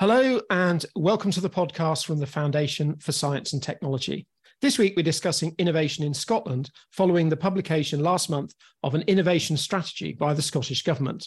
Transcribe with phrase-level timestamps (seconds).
[0.00, 4.28] Hello, and welcome to the podcast from the Foundation for Science and Technology.
[4.60, 9.56] This week, we're discussing innovation in Scotland following the publication last month of an innovation
[9.56, 11.26] strategy by the Scottish Government.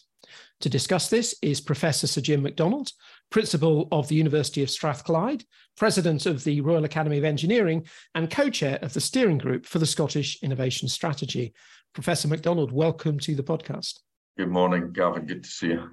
[0.61, 2.93] To discuss this is Professor Sir Jim McDonald,
[3.29, 5.43] Principal of the University of Strathclyde,
[5.75, 7.85] President of the Royal Academy of Engineering,
[8.15, 11.53] and co chair of the steering group for the Scottish Innovation Strategy.
[11.93, 13.99] Professor McDonald, welcome to the podcast.
[14.37, 15.25] Good morning, Gavin.
[15.25, 15.91] Good to see you.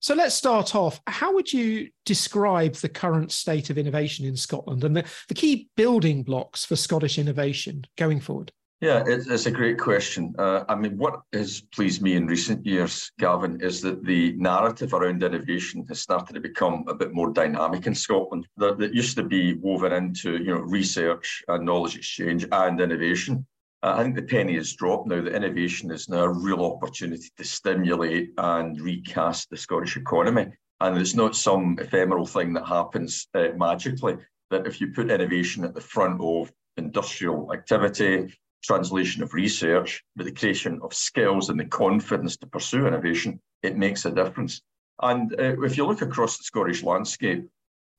[0.00, 1.00] So let's start off.
[1.06, 5.68] How would you describe the current state of innovation in Scotland and the, the key
[5.76, 8.50] building blocks for Scottish innovation going forward?
[8.80, 10.34] Yeah, it's, a great question.
[10.38, 14.94] Uh, I mean, what has pleased me in recent years, Gavin, is that the narrative
[14.94, 18.46] around innovation has started to become a bit more dynamic in Scotland.
[18.56, 23.46] That, that used to be woven into, you know, research and knowledge exchange and innovation.
[23.82, 25.22] I think the penny has dropped now.
[25.22, 30.48] That innovation is now a real opportunity to stimulate and recast the Scottish economy.
[30.80, 34.16] And it's not some ephemeral thing that happens uh, magically.
[34.50, 40.26] That if you put innovation at the front of industrial activity, translation of research, but
[40.26, 44.60] the creation of skills and the confidence to pursue innovation, it makes a difference.
[45.00, 47.46] And uh, if you look across the Scottish landscape,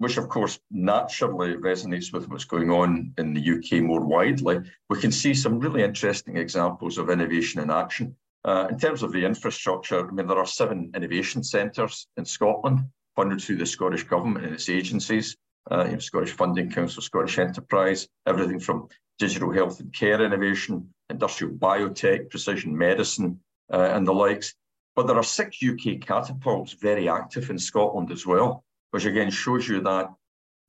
[0.02, 4.58] which of course naturally resonates with what's going on in the UK more widely,
[4.90, 8.16] we can see some really interesting examples of innovation in action.
[8.44, 12.80] Uh, in terms of the infrastructure, I mean, there are seven innovation centres in Scotland,
[13.16, 15.38] funded through the Scottish Government and its agencies,
[15.70, 18.88] uh, you know, Scottish Funding Council, Scottish Enterprise, everything from
[19.20, 23.40] digital health and care innovation, industrial biotech, precision medicine,
[23.72, 24.56] uh, and the likes.
[24.96, 29.68] But there are six UK catapults very active in Scotland as well which again shows
[29.68, 30.14] you that,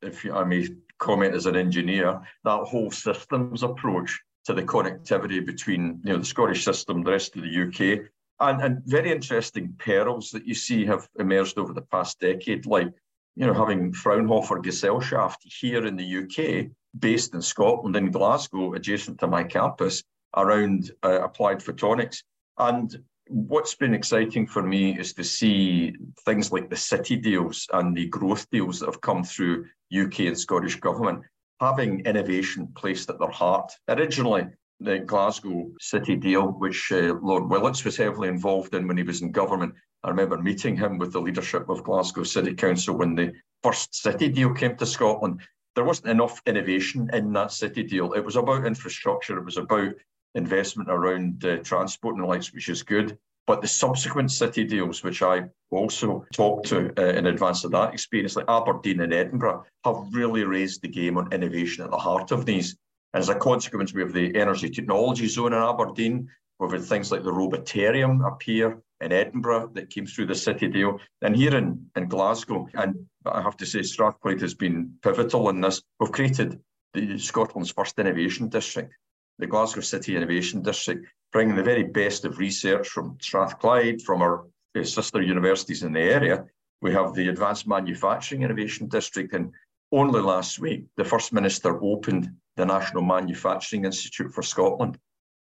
[0.00, 6.00] if I may comment as an engineer, that whole systems approach to the connectivity between
[6.04, 8.08] you know the Scottish system, the rest of the UK,
[8.40, 12.92] and, and very interesting perils that you see have emerged over the past decade, like
[13.36, 19.20] you know having Fraunhofer Gesellschaft here in the UK, based in Scotland in Glasgow, adjacent
[19.20, 20.02] to my campus,
[20.36, 22.22] around uh, applied photonics,
[22.58, 25.94] and what's been exciting for me is to see
[26.24, 29.64] things like the city deals and the growth deals that have come through
[29.96, 31.22] UK and Scottish government
[31.60, 33.72] having innovation placed at their heart.
[33.88, 34.46] Originally,
[34.80, 39.22] the Glasgow City deal, which uh, Lord Willetts was heavily involved in when he was
[39.22, 39.72] in government.
[40.02, 43.32] I remember meeting him with the leadership of Glasgow City Council when the
[43.62, 45.40] first city deal came to Scotland.
[45.76, 48.12] There wasn't enough innovation in that city deal.
[48.12, 49.92] It was about infrastructure, it was about
[50.34, 53.18] investment around uh, transport and the likes, which is good.
[53.46, 57.92] But the subsequent city deals, which I also talked to uh, in advance of that
[57.92, 62.30] experience, like Aberdeen and Edinburgh, have really raised the game on innovation at the heart
[62.30, 62.76] of these.
[63.14, 66.28] As a consequence, we have the energy technology zone in Aberdeen.
[66.60, 71.00] We've things like the Robotarium here in Edinburgh that came through the city deal.
[71.20, 75.60] And here in, in Glasgow, and I have to say, Strathclyde has been pivotal in
[75.60, 75.82] this.
[75.98, 76.60] We've created
[76.94, 78.94] the Scotland's first innovation district
[79.38, 84.46] the Glasgow City Innovation District, bringing the very best of research from Strathclyde, from our
[84.78, 86.44] uh, sister universities in the area.
[86.80, 89.52] We have the Advanced Manufacturing Innovation District, and
[89.92, 94.98] only last week, the First Minister opened the National Manufacturing Institute for Scotland.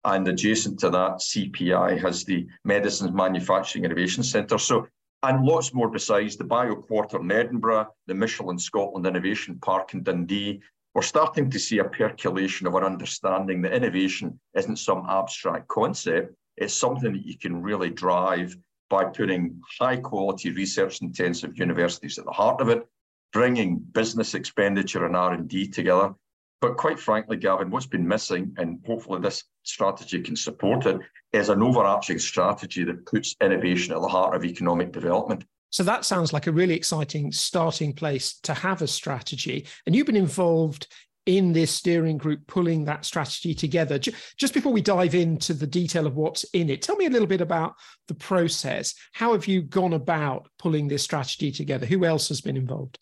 [0.05, 4.59] And adjacent to that, CPI has the Medicines Manufacturing Innovation Centre.
[4.59, 4.87] So,
[5.23, 10.03] and lots more besides the Bio Quarter in Edinburgh, the Michelin Scotland Innovation Park in
[10.03, 10.61] Dundee,
[10.99, 16.35] we're starting to see a percolation of our understanding that innovation isn't some abstract concept.
[16.57, 18.57] It's something that you can really drive
[18.91, 22.85] by putting high quality research intensive universities at the heart of it,
[23.33, 26.17] bringing business expenditure and R&D together.
[26.61, 30.99] But quite frankly, Gavin, what's been missing, and hopefully this strategy can support it,
[31.33, 35.45] is an overarching strategy that puts innovation at the heart of economic development.
[35.71, 39.67] So that sounds like a really exciting starting place to have a strategy.
[39.87, 40.87] And you've been involved
[41.27, 43.99] in this steering group pulling that strategy together.
[43.99, 47.27] Just before we dive into the detail of what's in it, tell me a little
[47.27, 47.75] bit about
[48.07, 48.95] the process.
[49.13, 51.85] How have you gone about pulling this strategy together?
[51.85, 52.99] Who else has been involved?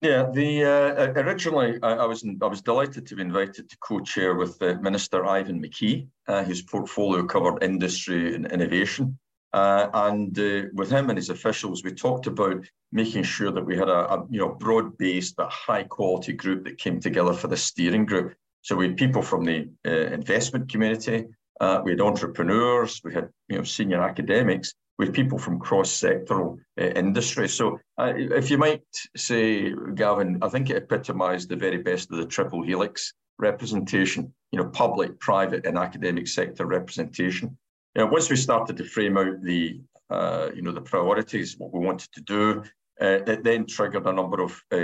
[0.00, 4.34] Yeah, the uh, originally I, I, was I was delighted to be invited to co-chair
[4.34, 9.18] with uh, Minister Ivan McKee, uh, whose portfolio covered industry and innovation.
[9.52, 13.76] Uh, and uh, with him and his officials, we talked about making sure that we
[13.76, 18.04] had a, a you know broad-based but high-quality group that came together for the steering
[18.04, 18.34] group.
[18.62, 21.26] So we had people from the uh, investment community,
[21.60, 26.58] uh, we had entrepreneurs, we had you know senior academics, we had people from cross-sectoral
[26.78, 27.48] uh, industry.
[27.48, 28.82] So uh, if you might
[29.16, 34.34] say, Gavin, I think it epitomised the very best of the triple helix representation.
[34.52, 37.56] You know, public, private, and academic sector representation.
[37.98, 41.72] You know, once we started to frame out the, uh, you know, the priorities, what
[41.74, 42.62] we wanted to do,
[43.00, 44.78] Uh, it then triggered a number of uh,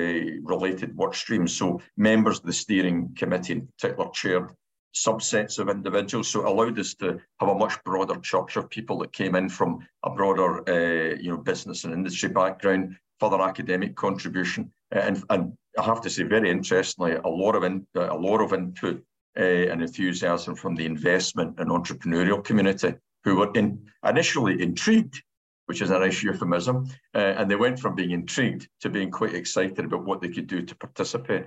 [0.55, 1.57] related work streams.
[1.57, 4.49] So members of the steering committee in particular chaired
[4.95, 6.29] subsets of individuals.
[6.29, 9.49] So it allowed us to have a much broader church of people that came in
[9.49, 9.71] from
[10.05, 15.43] a broader, uh, you know, business and industry background, further academic contribution, and, and
[15.77, 19.03] I have to say, very interestingly, a lot of in, a lot of input
[19.43, 22.95] and enthusiasm from the investment and entrepreneurial community,
[23.25, 25.23] who were in, initially intrigued
[25.67, 26.87] which is a nice euphemism.
[27.15, 30.47] Uh, and they went from being intrigued to being quite excited about what they could
[30.47, 31.47] do to participate.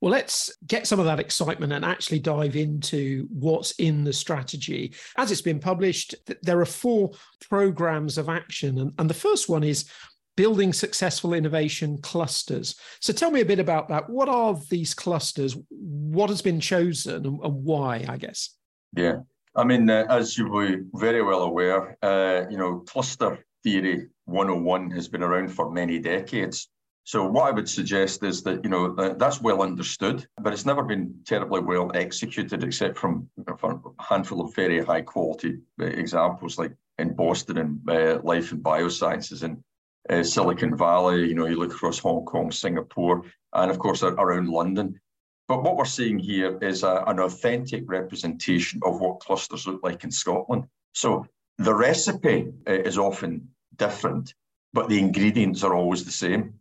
[0.00, 4.94] Well, let's get some of that excitement and actually dive into what's in the strategy.
[5.16, 7.12] As it's been published, there are four
[7.48, 8.78] programs of action.
[8.78, 9.88] And, and the first one is
[10.36, 12.76] building successful innovation clusters.
[13.00, 14.08] So tell me a bit about that.
[14.08, 15.56] What are these clusters?
[15.70, 18.50] What has been chosen and, why, I guess?
[18.96, 19.18] Yeah.
[19.56, 24.90] I mean, uh, as you were very well aware, uh, you know, cluster theory 101
[24.90, 26.68] has been around for many decades.
[27.04, 30.82] So what I would suggest is that you know that's well understood, but it's never
[30.82, 36.72] been terribly well executed, except from a handful of very high quality uh, examples, like
[36.98, 39.62] in Boston and uh, life and biosciences and
[40.10, 41.28] uh, Silicon Valley.
[41.28, 45.00] You know, you look across Hong Kong, Singapore, and of course around London.
[45.46, 50.04] But what we're seeing here is a, an authentic representation of what clusters look like
[50.04, 50.64] in Scotland.
[50.94, 51.26] So
[51.58, 54.34] the recipe uh, is often different,
[54.72, 56.54] but the ingredients are always the same.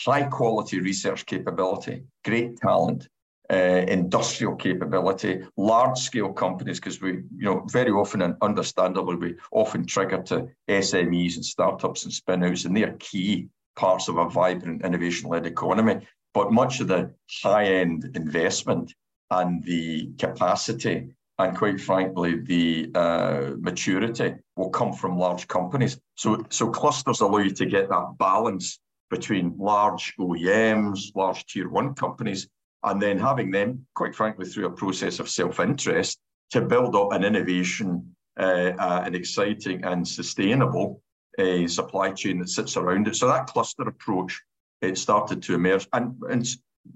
[0.00, 3.08] High quality research capability, great talent,
[3.50, 9.34] uh, industrial capability, large scale companies, because we, you know, very often and understandably, we
[9.50, 14.84] often trigger to SMEs and startups and spin-outs, and they're key parts of a vibrant
[14.84, 16.06] innovation led economy.
[16.34, 17.12] But much of the
[17.42, 18.94] high end investment
[19.30, 25.98] and the capacity and quite frankly, the uh, maturity will come from large companies.
[26.14, 28.78] So, so clusters allow you to get that balance
[29.10, 32.48] between large OEMs, large tier one companies,
[32.84, 36.18] and then having them, quite frankly, through a process of self-interest
[36.50, 41.02] to build up an innovation, uh, uh, an exciting and sustainable
[41.38, 43.16] uh, supply chain that sits around it.
[43.16, 44.40] So that cluster approach
[44.82, 45.88] it started to emerge.
[45.92, 46.46] And, and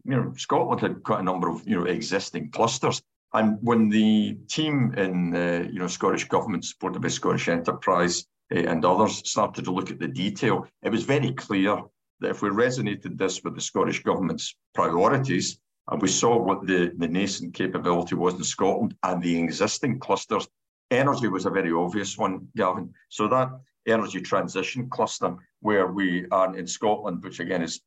[0.05, 3.01] you know, Scotland had quite a number of you know existing clusters.
[3.33, 8.59] And when the team in the you know Scottish government, supported by Scottish Enterprise uh,
[8.59, 11.81] and others, started to look at the detail, it was very clear
[12.21, 16.93] that if we resonated this with the Scottish government's priorities, and we saw what the,
[16.97, 20.49] the nascent capability was in Scotland and the existing clusters,
[20.91, 22.93] energy was a very obvious one, Gavin.
[23.09, 23.51] So that
[23.87, 27.81] energy transition cluster where we are in Scotland, which again is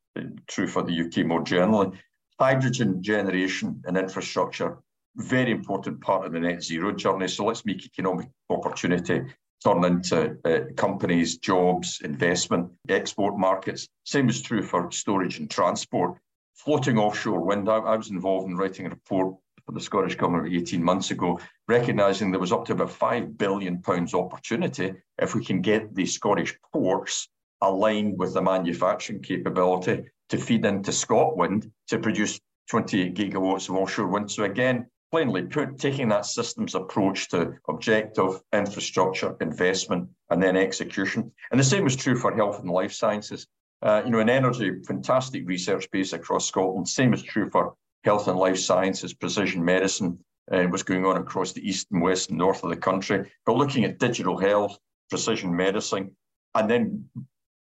[0.47, 1.97] true for the UK more generally.
[2.39, 4.77] Hydrogen generation and infrastructure,
[5.17, 7.27] very important part of the net zero journey.
[7.27, 9.23] So let's make economic opportunity
[9.63, 13.89] turn into uh, companies, jobs, investment, export markets.
[14.05, 16.17] Same is true for storage and transport.
[16.65, 17.69] Floating offshore wind.
[17.69, 19.35] I, I was involved in writing a report
[19.65, 23.81] for the Scottish Government 18 months ago, recognising there was up to about £5 billion
[24.13, 27.29] opportunity if we can get the Scottish ports
[27.61, 32.39] aligned with the manufacturing capability to feed into Scotland to produce
[32.69, 34.29] 28 gigawatts of offshore wind.
[34.29, 41.31] So again, plainly put, taking that systems approach to objective, infrastructure, investment, and then execution.
[41.51, 43.47] And the same is true for health and life sciences.
[43.81, 46.87] Uh, you know, in energy, fantastic research base across Scotland.
[46.87, 50.19] Same is true for health and life sciences, precision medicine,
[50.51, 53.31] uh, what's going on across the east and west and north of the country.
[53.45, 54.77] But looking at digital health,
[55.09, 56.11] precision medicine,
[56.55, 57.05] and then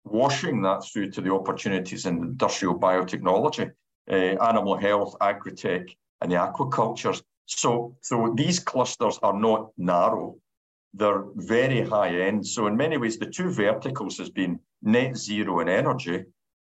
[0.04, 3.70] washing that through to the opportunities in industrial biotechnology,
[4.10, 5.86] uh, animal health, agri-tech,
[6.20, 7.22] and the aquacultures.
[7.46, 10.36] So, so these clusters are not narrow;
[10.94, 12.46] they're very high end.
[12.46, 16.24] So, in many ways, the two verticals has been net zero in energy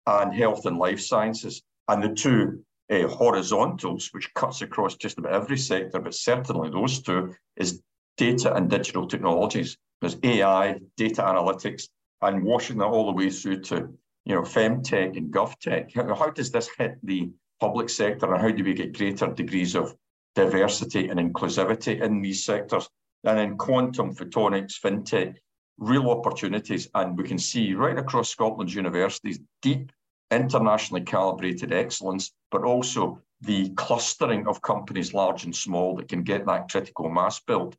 [0.05, 5.33] and health and life sciences, and the two uh, horizontals, which cuts across just about
[5.33, 7.81] every sector, but certainly those two, is
[8.17, 9.77] data and digital technologies.
[10.01, 11.83] There's AI, data analytics,
[12.21, 15.95] and washing that all the way through to you know femtech and govtech.
[15.95, 19.75] How, how does this hit the public sector, and how do we get greater degrees
[19.75, 19.95] of
[20.35, 22.89] diversity and inclusivity in these sectors?
[23.23, 25.35] And then quantum, photonics, fintech,
[25.77, 29.91] real opportunities, and we can see right across Scotland's universities deep
[30.31, 36.45] internationally calibrated excellence, but also the clustering of companies large and small that can get
[36.45, 37.75] that critical mass built.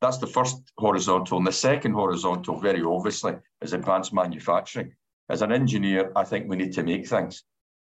[0.00, 1.38] That's the first horizontal.
[1.38, 4.92] And the second horizontal, very obviously, is advanced manufacturing.
[5.28, 7.44] As an engineer, I think we need to make things.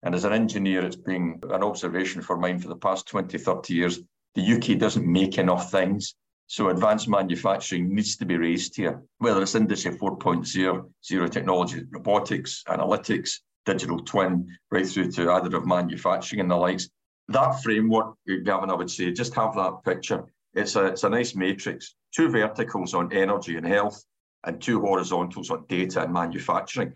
[0.03, 3.73] And as an engineer, it's been an observation for mine for the past 20, 30
[3.73, 4.01] years.
[4.35, 6.15] The UK doesn't make enough things.
[6.47, 12.63] So advanced manufacturing needs to be raised here, whether it's industry 4.0, zero technology, robotics,
[12.69, 16.91] analytics, digital twin, right through to additive manufacturing and the likes.
[17.29, 20.25] That framework, Gavin, I would say, just have that picture.
[20.55, 24.05] It's a, it's a nice matrix, two verticals on energy and health,
[24.45, 26.93] and two horizontals on data and manufacturing.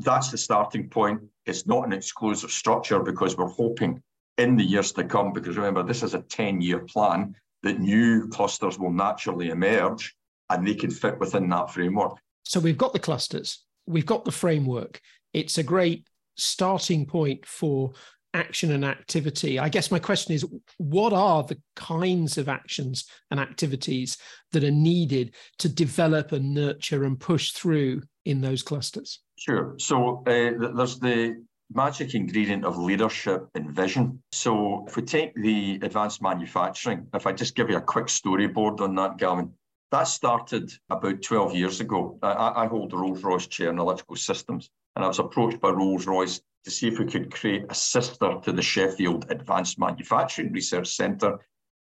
[0.00, 1.20] That's the starting point.
[1.46, 4.02] It's not an exclusive structure because we're hoping
[4.36, 7.34] in the years to come, because remember, this is a 10 year plan,
[7.68, 10.16] that new clusters will naturally emerge
[10.48, 12.16] and they can fit within that framework.
[12.44, 15.00] So we've got the clusters, we've got the framework.
[15.34, 17.92] It's a great starting point for
[18.32, 19.58] action and activity.
[19.58, 20.46] I guess my question is
[20.78, 24.16] what are the kinds of actions and activities
[24.52, 29.20] that are needed to develop and nurture and push through in those clusters?
[29.36, 29.74] Sure.
[29.78, 34.22] So uh, there's the magic ingredient of leadership and vision.
[34.32, 38.80] So if we take the advanced manufacturing, if I just give you a quick storyboard
[38.80, 39.52] on that, Gavin,
[39.90, 42.18] that started about 12 years ago.
[42.22, 46.40] I, I hold the Rolls-Royce chair in electrical systems, and I was approached by Rolls-Royce
[46.64, 51.38] to see if we could create a sister to the Sheffield Advanced Manufacturing Research Centre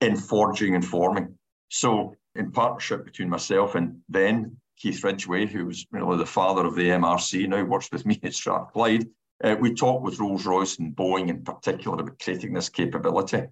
[0.00, 1.34] in forging and forming.
[1.70, 6.76] So in partnership between myself and then Keith Ridgway, who was really the father of
[6.76, 9.08] the MRC, now works with me at Strathclyde,
[9.44, 13.42] uh, we talked with Rolls-Royce and Boeing in particular about creating this capability.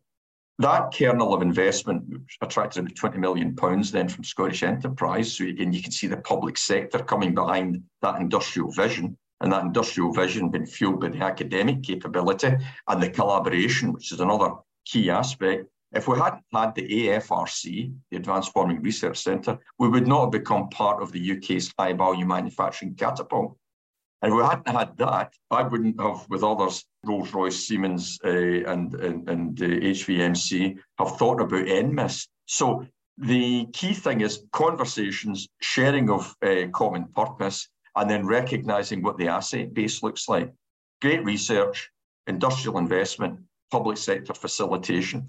[0.59, 2.05] That kernel of investment
[2.40, 5.37] attracted about 20 million pounds then from Scottish Enterprise.
[5.37, 9.64] So again, you can see the public sector coming behind that industrial vision and that
[9.64, 12.52] industrial vision being fueled by the academic capability
[12.88, 14.55] and the collaboration, which is another
[14.87, 15.66] key aspect.
[15.93, 20.31] If we hadn't had the AFRC, the Advanced Forming Research Centre, we would not have
[20.31, 23.57] become part of the UK's high value manufacturing catapult.
[24.23, 28.94] If we hadn't had that, I wouldn't have, with others, Rolls Royce, Siemens, uh, and,
[28.94, 32.26] and, and uh, HVMC, have thought about NMIS.
[32.46, 32.87] So
[33.18, 39.28] the key thing is conversations, sharing of uh, common purpose, and then recognizing what the
[39.28, 40.52] asset base looks like.
[41.02, 41.90] Great research,
[42.26, 45.28] industrial investment, public sector facilitation.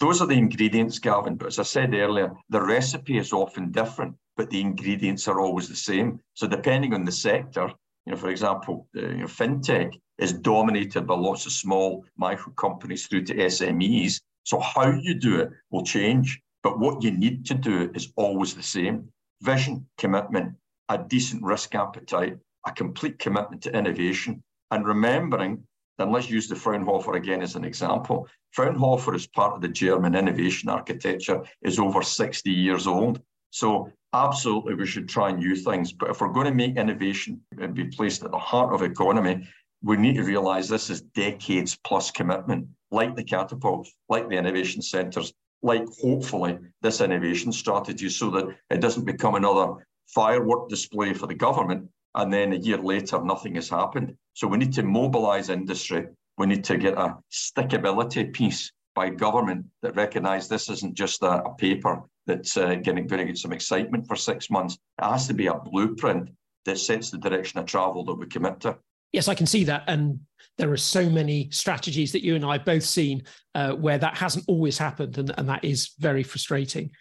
[0.00, 1.36] Those are the ingredients, Gavin.
[1.36, 5.68] But as I said earlier, the recipe is often different, but the ingredients are always
[5.68, 6.20] the same.
[6.34, 7.72] So depending on the sector,
[8.08, 12.50] you know, for example, uh, you know, fintech is dominated by lots of small micro
[12.54, 14.22] companies through to SMEs.
[14.44, 18.54] So how you do it will change, but what you need to do is always
[18.54, 19.12] the same:
[19.42, 20.54] vision, commitment,
[20.88, 25.62] a decent risk appetite, a complete commitment to innovation, and remembering,
[25.98, 28.26] and let's use the Fraunhofer again as an example.
[28.52, 33.20] Fraunhofer is part of the German innovation architecture, is over 60 years old.
[33.50, 35.92] So absolutely we should try new things.
[35.92, 39.48] But if we're going to make innovation and be placed at the heart of economy,
[39.82, 44.82] we need to realize this is decades plus commitment, like the catapults, like the innovation
[44.82, 51.26] centres, like hopefully this innovation strategy, so that it doesn't become another firework display for
[51.26, 54.16] the government, and then a year later, nothing has happened.
[54.34, 56.06] So we need to mobilize industry.
[56.38, 61.44] We need to get a stickability piece by government that recognise this isn't just a,
[61.44, 64.74] a paper that's uh, getting, going to get some excitement for six months.
[64.74, 66.30] It has to be a blueprint
[66.66, 68.76] that sets the direction of travel that we commit to.
[69.12, 69.84] Yes, I can see that.
[69.88, 70.20] And
[70.58, 74.16] there are so many strategies that you and I have both seen uh, where that
[74.16, 75.18] hasn't always happened.
[75.18, 76.92] And, and that is very frustrating.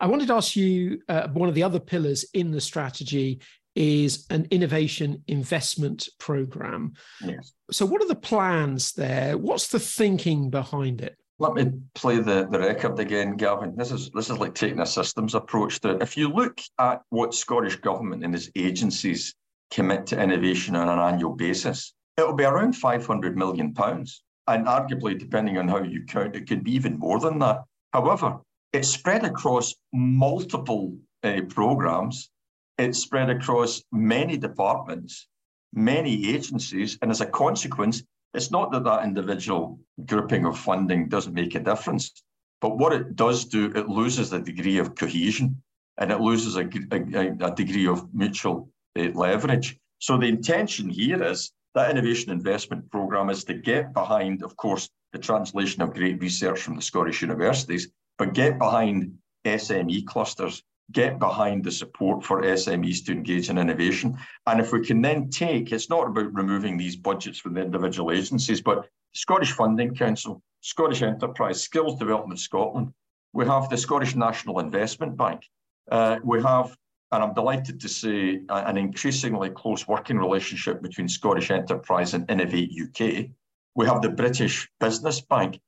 [0.00, 3.40] I wanted to ask you uh, one of the other pillars in the strategy
[3.76, 6.94] is an innovation investment program.
[7.22, 7.52] Yes.
[7.70, 9.38] So, what are the plans there?
[9.38, 11.16] What's the thinking behind it?
[11.38, 13.76] Let me play the, the record again, Gavin.
[13.76, 16.02] This is this is like taking a systems approach to it.
[16.02, 19.34] If you look at what Scottish Government and its agencies
[19.70, 24.22] commit to innovation on an annual basis, it'll be around 500 million pounds.
[24.46, 27.64] And arguably, depending on how you count, it could be even more than that.
[27.92, 28.38] However,
[28.72, 32.30] it's spread across multiple uh, programs.
[32.78, 35.28] It's spread across many departments,
[35.74, 38.02] many agencies, and as a consequence,
[38.36, 42.22] it's not that that individual grouping of funding doesn't make a difference,
[42.60, 45.62] but what it does do, it loses a degree of cohesion
[45.96, 49.78] and it loses a, a, a degree of mutual uh, leverage.
[49.98, 54.90] So the intention here is that innovation investment programme is to get behind, of course,
[55.12, 57.88] the translation of great research from the Scottish universities,
[58.18, 59.14] but get behind
[59.46, 60.62] SME clusters,
[60.92, 64.16] get behind the support for SMEs to engage in innovation.
[64.46, 68.12] And if we can then take, it's not about removing these budgets from the individual
[68.12, 72.92] agencies, but Scottish Funding Council, Scottish Enterprise, Skills Development Scotland,
[73.32, 75.42] we have the Scottish National Investment Bank.
[75.90, 76.76] Uh, we have,
[77.12, 82.70] and I'm delighted to say, an increasingly close working relationship between Scottish Enterprise and Innovate
[82.70, 83.26] UK.
[83.74, 85.60] We have the British Business Bank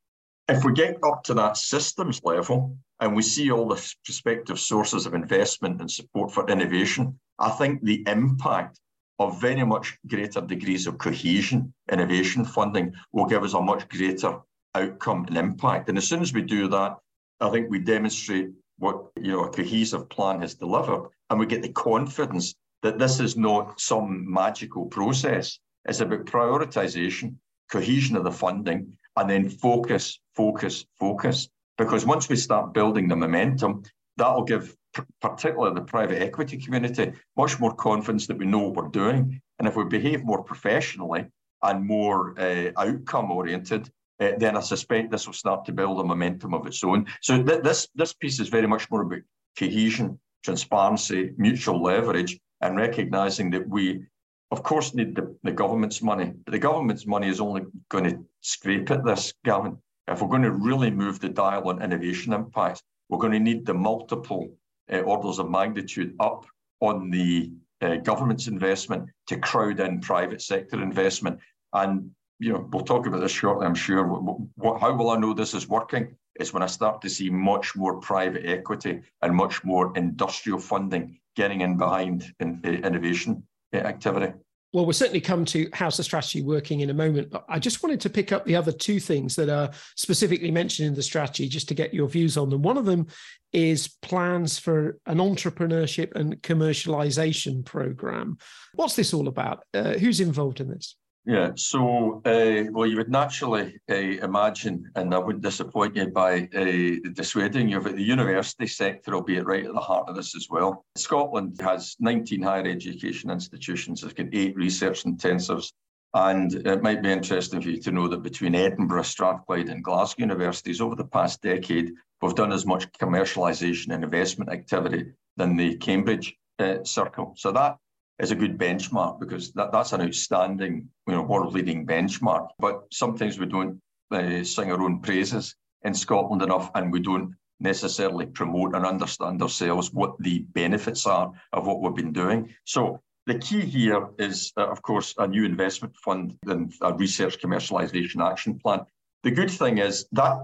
[0.48, 5.06] if we get up to that systems level, and we see all the prospective sources
[5.06, 8.80] of investment and support for innovation, I think the impact
[9.18, 14.38] of very much greater degrees of cohesion innovation funding will give us a much greater
[14.74, 15.88] outcome and impact.
[15.88, 16.96] And as soon as we do that,
[17.40, 21.62] I think we demonstrate what you know a cohesive plan has delivered, and we get
[21.62, 25.58] the confidence that this is not some magical process.
[25.84, 27.36] It's about prioritization,
[27.70, 31.48] cohesion of the funding, and then focus, focus, focus.
[31.78, 33.84] Because once we start building the momentum,
[34.16, 34.74] that'll give
[35.20, 39.40] particularly the private equity community much more confidence that we know what we're doing.
[39.58, 41.26] And if we behave more professionally
[41.62, 46.04] and more uh, outcome oriented, uh, then I suspect this will start to build a
[46.04, 47.06] momentum of its own.
[47.20, 49.20] So th- this this piece is very much more about
[49.56, 54.04] cohesion, transparency, mutual leverage, and recognizing that we,
[54.50, 56.32] of course, need the, the government's money.
[56.44, 59.78] But the government's money is only going to scrape at this, Gavin.
[60.08, 63.66] If we're going to really move the dial on innovation impact, we're going to need
[63.66, 64.48] the multiple
[64.92, 66.46] uh, orders of magnitude up
[66.80, 71.38] on the uh, government's investment to crowd in private sector investment.
[71.72, 74.04] And you know, we'll talk about this shortly, I'm sure.
[74.04, 76.16] What, how will I know this is working?
[76.38, 81.18] Is when I start to see much more private equity and much more industrial funding
[81.34, 83.42] getting in behind in, in innovation
[83.74, 84.32] activity.
[84.72, 87.82] Well, we'll certainly come to how's the strategy working in a moment, but I just
[87.82, 91.48] wanted to pick up the other two things that are specifically mentioned in the strategy
[91.48, 92.60] just to get your views on them.
[92.60, 93.06] One of them
[93.54, 98.36] is plans for an entrepreneurship and commercialization program.
[98.74, 99.64] What's this all about?
[99.72, 100.96] Uh, who's involved in this?
[101.28, 106.48] Yeah, so uh, well, you would naturally uh, imagine, and I wouldn't disappoint you by
[106.56, 110.34] uh, dissuading you, that the university sector will be right at the heart of this
[110.34, 110.86] as well.
[110.96, 115.74] Scotland has 19 higher education institutions, it's got eight research intensives,
[116.14, 120.22] and it might be interesting for you to know that between Edinburgh, Strathclyde, and Glasgow
[120.22, 121.92] universities over the past decade,
[122.22, 125.04] we've done as much commercialisation and investment activity
[125.36, 127.34] than the Cambridge uh, circle.
[127.36, 127.76] So that
[128.18, 132.48] is a good benchmark because that, that's an outstanding, you know, world-leading benchmark.
[132.58, 137.34] But sometimes we don't uh, sing our own praises in Scotland enough, and we don't
[137.60, 142.54] necessarily promote and understand ourselves what the benefits are of what we've been doing.
[142.64, 147.40] So the key here is, uh, of course, a new investment fund and a research
[147.40, 148.80] commercialisation action plan.
[149.22, 150.38] The good thing is that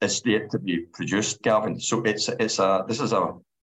[0.00, 1.80] is yet to be produced, Gavin.
[1.80, 3.34] So it's it's a this is a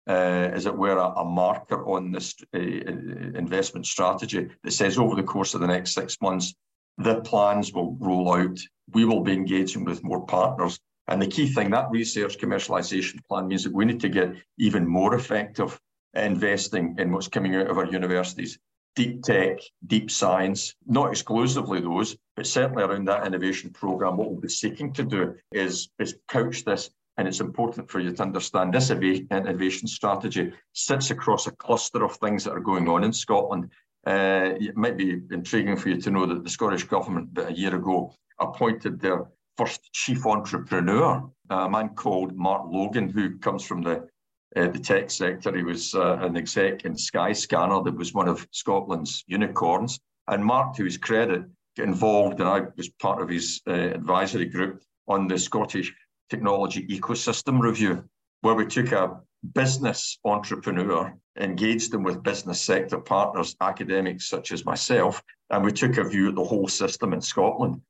[0.09, 5.15] uh, as it were, a, a marker on this uh, investment strategy that says over
[5.15, 6.55] the course of the next six months,
[6.99, 8.59] the plans will roll out.
[8.93, 10.79] We will be engaging with more partners.
[11.09, 14.87] And the key thing, that research commercialization plan means that we need to get even
[14.87, 15.81] more effective
[16.15, 18.59] investing in what's coming out of our universities.
[18.97, 24.41] Deep tech, deep science, not exclusively those, but certainly around that innovation program, what we'll
[24.41, 28.73] be seeking to do is, is couch this and it's important for you to understand
[28.73, 33.71] this innovation strategy sits across a cluster of things that are going on in Scotland.
[34.07, 37.75] Uh, it might be intriguing for you to know that the Scottish Government, a year
[37.75, 39.27] ago, appointed their
[39.59, 44.09] first chief entrepreneur, a man called Mark Logan, who comes from the
[44.57, 45.57] uh, the tech sector.
[45.57, 50.01] He was uh, an exec in Skyscanner, that was one of Scotland's unicorns.
[50.27, 51.45] And Mark, to his credit,
[51.77, 55.93] got involved, and I was part of his uh, advisory group on the Scottish
[56.31, 58.05] technology ecosystem review,
[58.41, 59.21] where we took a
[59.55, 65.97] business entrepreneur, engaged them with business sector partners, academics such as myself, and we took
[65.99, 67.81] a view at the whole system in Scotland.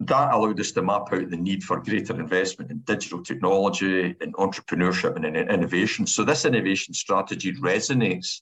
[0.00, 4.32] That allowed us to map out the need for greater investment in digital technology, in
[4.32, 6.06] entrepreneurship, and in innovation.
[6.06, 8.40] So, this innovation strategy resonates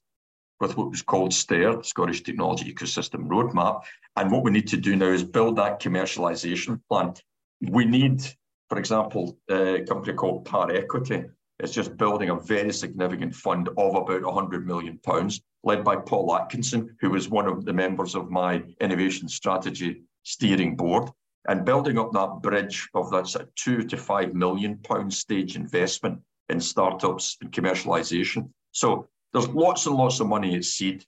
[0.61, 3.83] with what was called STAIR, Scottish Technology Ecosystem Roadmap.
[4.16, 7.14] And what we need to do now is build that commercialisation plan.
[7.61, 8.22] We need
[8.70, 11.24] for example, a company called Par Equity
[11.59, 16.37] is just building a very significant fund of about 100 million pounds, led by Paul
[16.37, 21.11] Atkinson, who was one of the members of my innovation strategy steering board,
[21.48, 25.56] and building up that bridge of that sort of two to five million pound stage
[25.56, 28.48] investment in startups and commercialization.
[28.70, 31.04] So there's lots and lots of money at seed.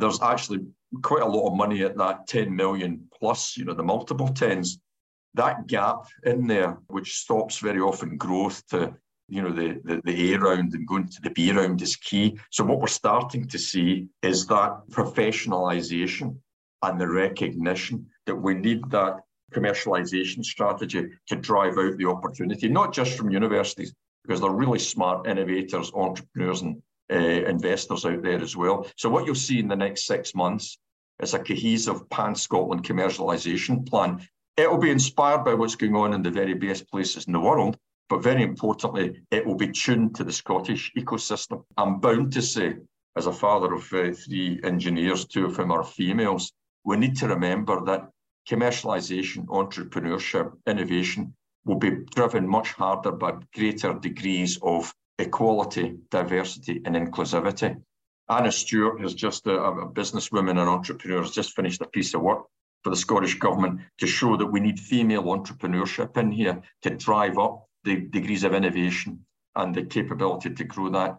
[0.00, 0.66] There's actually
[1.02, 4.80] quite a lot of money at that 10 million plus, you know, the multiple tens
[5.36, 8.94] that gap in there, which stops very often growth to
[9.28, 12.38] you know the, the, the A round and going to the B round is key.
[12.50, 16.36] So what we're starting to see is that professionalization
[16.82, 19.20] and the recognition that we need that
[19.52, 25.26] commercialization strategy to drive out the opportunity, not just from universities, because they're really smart
[25.26, 28.86] innovators, entrepreneurs, and uh, investors out there as well.
[28.96, 30.78] So what you'll see in the next six months
[31.22, 36.22] is a cohesive pan Scotland commercialisation plan It'll be inspired by what's going on in
[36.22, 37.76] the very best places in the world,
[38.08, 41.62] but very importantly, it will be tuned to the Scottish ecosystem.
[41.76, 42.76] I'm bound to say,
[43.16, 46.52] as a father of uh, three engineers, two of whom are females,
[46.84, 48.08] we need to remember that
[48.48, 51.34] commercialisation, entrepreneurship, innovation
[51.66, 57.76] will be driven much harder by greater degrees of equality, diversity, and inclusivity.
[58.30, 62.22] Ana Stewart has just, a, a businesswoman and entrepreneur, has just finished a piece of
[62.22, 62.46] work
[62.86, 67.36] for the Scottish Government to show that we need female entrepreneurship in here to drive
[67.36, 71.18] up the degrees of innovation and the capability to grow that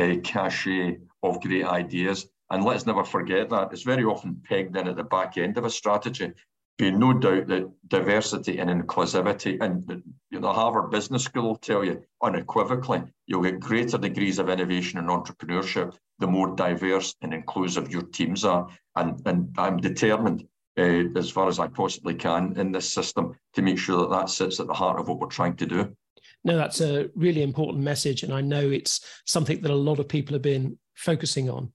[0.00, 2.26] uh, cachet of great ideas.
[2.48, 5.66] And let's never forget that it's very often pegged in at the back end of
[5.66, 6.32] a strategy.
[6.78, 11.84] Be no doubt that diversity and inclusivity, and you know, Harvard Business School will tell
[11.84, 17.90] you unequivocally, you'll get greater degrees of innovation and entrepreneurship the more diverse and inclusive
[17.90, 18.66] your teams are.
[18.96, 20.46] And, and I'm determined
[20.78, 24.30] uh, as far as I possibly can in this system to make sure that that
[24.30, 25.96] sits at the heart of what we're trying to do.
[26.44, 28.22] No, that's a really important message.
[28.22, 31.72] And I know it's something that a lot of people have been focusing on.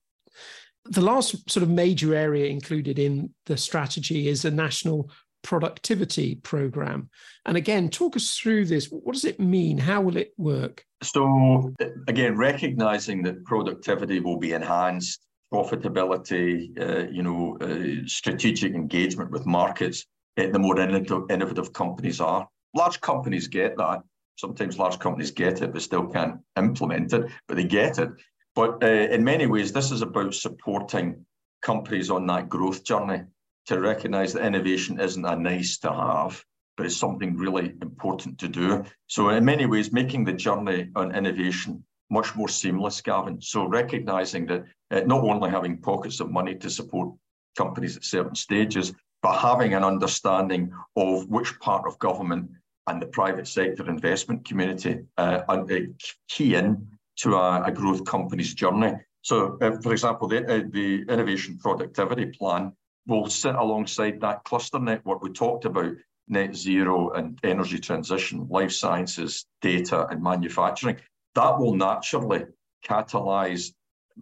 [0.86, 5.10] The last sort of major area included in the strategy is a national
[5.44, 7.10] productivity program.
[7.46, 8.88] And again, talk us through this.
[8.88, 9.78] What does it mean?
[9.78, 10.84] How will it work?
[11.04, 11.74] So,
[12.08, 19.46] again, recognizing that productivity will be enhanced profitability, uh, you know, uh, strategic engagement with
[19.46, 20.06] markets,
[20.38, 22.48] uh, the more innovative companies are.
[22.76, 24.02] Large companies get that.
[24.36, 28.10] Sometimes large companies get it, but still can't implement it, but they get it.
[28.56, 31.26] But uh, in many ways, this is about supporting
[31.62, 33.24] companies on that growth journey
[33.68, 36.44] to recognize that innovation isn't a nice to have,
[36.76, 38.84] but it's something really important to do.
[39.08, 43.42] So, in many ways, making the journey on innovation much more seamless, Gavin.
[43.42, 47.14] So recognizing that uh, not only having pockets of money to support
[47.58, 52.50] companies at certain stages, but having an understanding of which part of government
[52.88, 55.66] and the private sector investment community uh, uh,
[56.30, 58.94] key in to a, a, growth company's journey.
[59.24, 62.72] So, uh, for example, the, uh, the innovation productivity plan
[63.08, 65.94] will sit alongside that cluster network we talked about
[66.30, 70.98] net zero and energy transition, life sciences, data, and manufacturing
[71.38, 72.46] that will naturally
[72.84, 73.72] catalyze,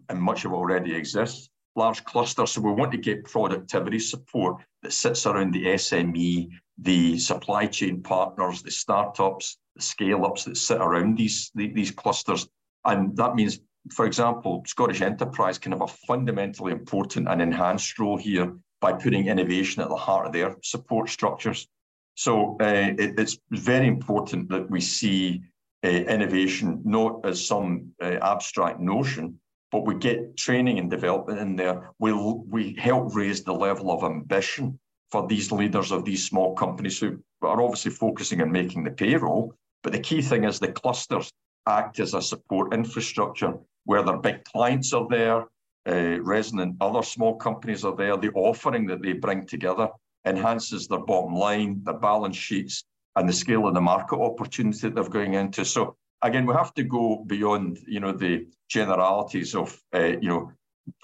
[0.10, 2.52] and much of already exists, large clusters.
[2.52, 8.04] So we want to get productivity support that sits around the SME, the supply chain
[8.04, 12.50] partners, the startups, the scale ups that sit around these, these clusters.
[12.84, 13.60] And that means,
[13.92, 19.28] for example, Scottish Enterprise can have a fundamentally important and enhanced role here by putting
[19.28, 21.66] innovation at the heart of their support structures.
[22.16, 25.44] So uh, it, it's very important that we see
[25.86, 29.40] uh, innovation not as some uh, abstract notion,
[29.72, 31.92] but we get training and development in there.
[32.00, 34.80] We'll, we help raise the level of ambition
[35.12, 39.54] for these leaders of these small companies who are obviously focusing on making the payroll.
[39.84, 41.32] But the key thing is the clusters
[41.68, 43.54] act as a support infrastructure
[43.86, 45.46] where their big clients are there,
[45.88, 48.18] uh, resonant other small companies are there.
[48.18, 49.90] The offering that they bring together
[50.26, 52.84] enhances their bottom line, their balance sheets,
[53.16, 55.64] and the scale of the market opportunity that they're going into.
[55.66, 60.52] So again, we have to go beyond, you know, the generalities of, uh, you know,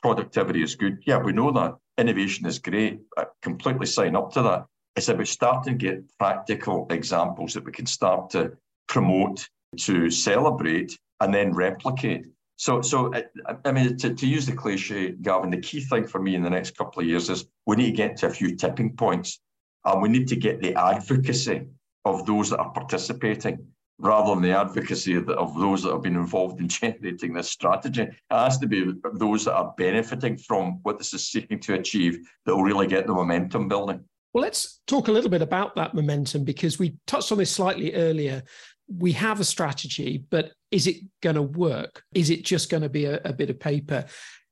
[0.02, 1.02] productivity is good.
[1.06, 1.76] Yeah, we know that.
[1.97, 3.02] Innovation is great.
[3.17, 4.65] I completely sign up to that.
[4.95, 8.52] It's about starting to get practical examples that we can start to
[8.88, 9.47] promote,
[9.78, 12.26] to celebrate, and then replicate.
[12.58, 13.24] So, so I,
[13.65, 16.50] I mean, to, to use the cliche, Gavin, the key thing for me in the
[16.50, 19.39] next couple of years is we need to get to a few tipping points,
[19.86, 21.67] and we need to get the advocacy
[22.06, 23.68] of those that are participating
[24.02, 28.04] rather than the advocacy of, those that have been involved in generating this strategy.
[28.04, 32.28] It has to be those that are benefiting from what this is seeking to achieve
[32.46, 34.04] that will really get the momentum building.
[34.34, 37.94] Well, let's talk a little bit about that momentum because we touched on this slightly
[37.94, 38.44] earlier.
[38.88, 42.04] We have a strategy, but is it going to work?
[42.14, 44.06] Is it just going to be a, a bit of paper?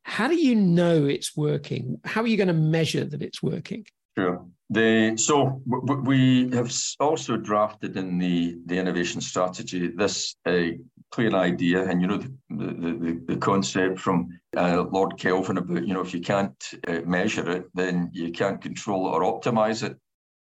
[0.04, 2.00] How do you know it's working?
[2.04, 3.86] How are you going to measure that it's working?
[4.18, 4.46] Sure.
[4.72, 10.78] The, so we have also drafted in the, the innovation strategy this uh,
[11.12, 15.94] clear idea, and you know the, the, the concept from uh, Lord Kelvin about you
[15.94, 16.56] know if you can't
[16.88, 19.98] uh, measure it, then you can't control it or optimize it.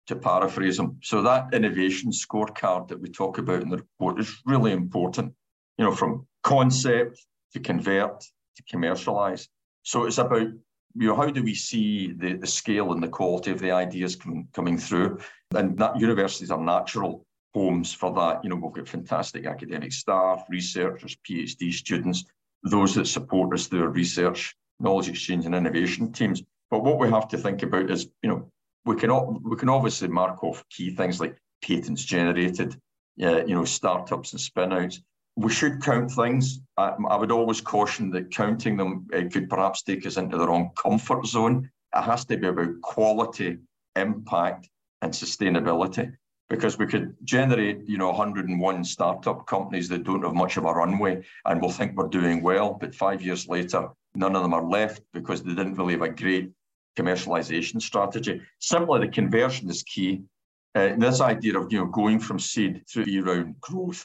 [0.07, 4.43] To paraphrase him, so that innovation scorecard that we talk about in the report is
[4.45, 5.33] really important.
[5.79, 8.21] You know, from concept to convert
[8.57, 9.49] to commercialize.
[9.83, 10.49] So it's about
[10.95, 14.17] you know, how do we see the, the scale and the quality of the ideas
[14.17, 15.21] com- coming through?
[15.55, 17.25] And that universities are natural
[17.55, 18.43] homes for that.
[18.43, 22.25] You know, we've got fantastic academic staff, researchers, PhD students,
[22.63, 26.43] those that support us through our research, knowledge exchange, and innovation teams.
[26.71, 28.51] But what we have to think about is, you know,
[28.85, 32.81] we can we can obviously mark off key things like patents generated,
[33.23, 35.03] uh, you know, startups and spinouts.
[35.41, 36.61] We should count things.
[36.77, 40.47] I, I would always caution that counting them uh, could perhaps take us into the
[40.47, 41.71] wrong comfort zone.
[41.97, 43.57] It has to be about quality,
[43.97, 44.69] impact,
[45.01, 46.13] and sustainability
[46.51, 50.73] because we could generate, you know, 101 startup companies that don't have much of a
[50.73, 54.65] runway and will think we're doing well, but five years later, none of them are
[54.65, 56.51] left because they didn't really have a great
[56.99, 58.43] commercialization strategy.
[58.59, 60.23] Simply, the conversion is key.
[60.75, 64.05] Uh, this idea of you know going from seed through year-round growth,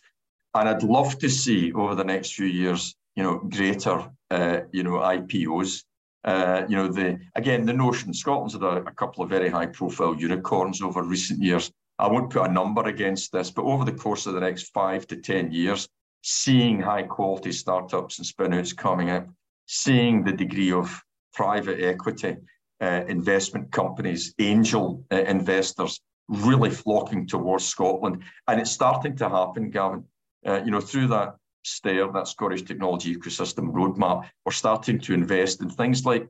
[0.56, 4.84] and I'd love to see over the next few years, you know, greater, uh, you
[4.84, 5.84] know, IPOs.
[6.24, 10.16] Uh, you know, the again the notion Scotland's had a, a couple of very high-profile
[10.16, 14.26] unicorns over recent years I won't put a number against this, but over the course
[14.26, 15.88] of the next five to 10 years,
[16.24, 19.28] seeing high quality startups and spinouts coming up,
[19.68, 21.02] seeing the degree of
[21.34, 22.36] private equity,
[22.82, 28.24] uh, investment companies, angel uh, investors really flocking towards Scotland.
[28.48, 30.04] And it's starting to happen, Gavin.
[30.46, 35.62] Uh, you know, through that STAIR, that Scottish Technology Ecosystem Roadmap, we're starting to invest
[35.62, 36.28] in things like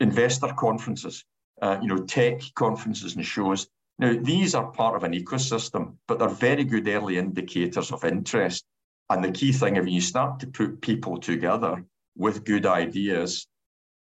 [0.00, 1.24] investor conferences,
[1.62, 6.18] uh, you know, tech conferences and shows now, these are part of an ecosystem, but
[6.18, 8.64] they're very good early indicators of interest.
[9.08, 11.84] And the key thing, if you start to put people together
[12.16, 13.46] with good ideas,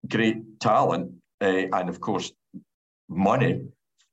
[0.09, 2.33] great talent, uh, and of course,
[3.09, 3.63] money,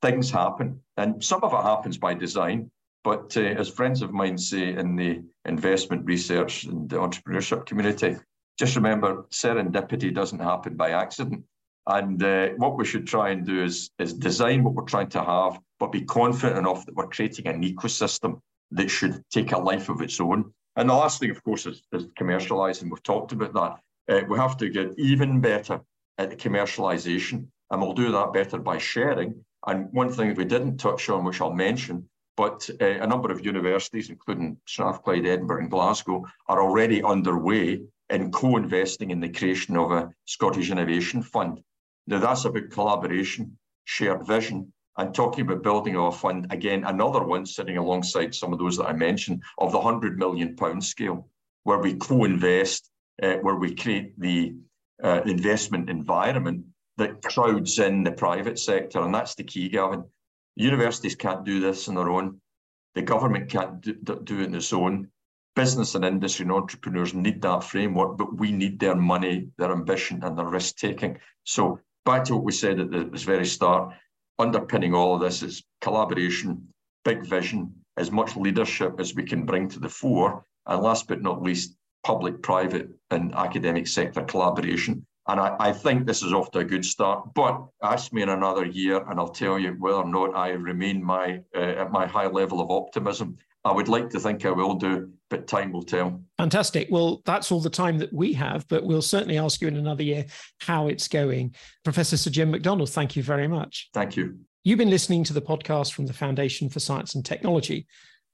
[0.01, 0.81] things happen.
[0.97, 2.71] And some of it happens by design.
[3.03, 8.17] But uh, as friends of mine say in the investment research and the entrepreneurship community,
[8.57, 11.43] just remember serendipity doesn't happen by accident.
[11.87, 15.23] And uh, what we should try and do is, is design what we're trying to
[15.23, 19.89] have, but be confident enough that we're creating an ecosystem that should take a life
[19.89, 20.53] of its own.
[20.75, 22.89] And the last thing, of course, is, is commercializing.
[22.89, 23.79] We've talked about that.
[24.13, 25.81] Uh, we have to get even better
[26.17, 29.43] at the commercialization, and we'll do that better by sharing.
[29.65, 32.07] And one thing we didn't touch on, which I'll mention,
[32.39, 38.31] but uh, a number of universities, including Strathclyde, Edinburgh, and Glasgow, are already underway in
[38.31, 41.59] co-investing in the creation of a Scottish Innovation Fund.
[42.07, 47.45] Now, that's about collaboration, shared vision, and talking about building a fund, again, another one
[47.45, 51.27] sitting alongside some of those that I mentioned of the 100 million pound scale,
[51.63, 52.89] where we co invest,
[53.21, 54.55] uh, where we create the
[55.03, 56.63] uh, investment environment
[56.95, 59.01] that crowds in the private sector.
[59.01, 60.05] And that's the key, Gavin.
[60.55, 62.39] Universities can't do this on their own.
[62.95, 65.09] The government can't do, do it on its own.
[65.55, 70.23] Business and industry and entrepreneurs need that framework, but we need their money, their ambition,
[70.23, 71.17] and their risk taking.
[71.43, 73.93] So back to what we said at the, very start,
[74.37, 79.67] underpinning all of this is collaboration, big vision, as much leadership as we can bring
[79.69, 85.05] to the fore, and last but not least, public, private, and academic sector collaboration.
[85.29, 87.35] And I, I, think this is off to a good start.
[87.35, 91.03] But ask me in another year, and I'll tell you whether or not I remain
[91.03, 93.37] my uh, at my high level of optimism.
[93.63, 96.19] I would like to think I will do, but time will tell.
[96.37, 96.87] Fantastic.
[96.89, 100.01] Well, that's all the time that we have, but we'll certainly ask you in another
[100.01, 100.25] year
[100.61, 101.53] how it's going.
[101.83, 103.89] Professor Sir Jim McDonald, thank you very much.
[103.93, 104.39] Thank you.
[104.63, 107.85] You've been listening to the podcast from the Foundation for Science and Technology.